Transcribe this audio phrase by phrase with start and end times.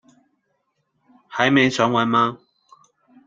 [1.27, 2.39] 還沒傳完嗎？